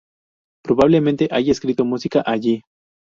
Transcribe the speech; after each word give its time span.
Probablemente 0.65 1.27
haya 1.31 1.51
escrito 1.51 1.85
música 1.85 2.23
allí. 2.25 2.63